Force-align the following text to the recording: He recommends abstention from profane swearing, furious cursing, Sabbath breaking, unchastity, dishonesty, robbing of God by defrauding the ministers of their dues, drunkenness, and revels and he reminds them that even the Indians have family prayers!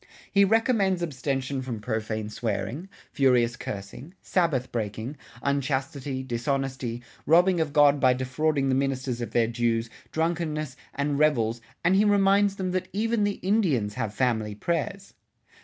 He 0.31 0.43
recommends 0.43 1.03
abstention 1.03 1.61
from 1.61 1.79
profane 1.79 2.29
swearing, 2.31 2.89
furious 3.11 3.55
cursing, 3.55 4.15
Sabbath 4.23 4.71
breaking, 4.71 5.15
unchastity, 5.43 6.23
dishonesty, 6.23 7.03
robbing 7.27 7.61
of 7.61 7.71
God 7.71 7.99
by 7.99 8.15
defrauding 8.15 8.69
the 8.69 8.73
ministers 8.73 9.21
of 9.21 9.29
their 9.29 9.45
dues, 9.45 9.91
drunkenness, 10.11 10.75
and 10.95 11.19
revels 11.19 11.61
and 11.83 11.95
he 11.95 12.03
reminds 12.03 12.55
them 12.55 12.71
that 12.71 12.87
even 12.91 13.25
the 13.25 13.35
Indians 13.43 13.93
have 13.93 14.11
family 14.11 14.55
prayers! 14.55 15.13